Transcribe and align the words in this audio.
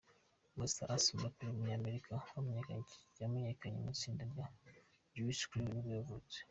Masta 0.57 0.83
Ace, 0.95 1.07
umuraperi 1.11 1.49
w’umunyamerika 1.49 2.11
wamenyekanye 3.19 3.77
mu 3.83 3.89
itsinda 3.95 4.23
rya 4.31 4.45
Juice 5.15 5.43
Crew 5.49 5.63
nibwo 5.73 5.91
yavutse. 5.99 6.37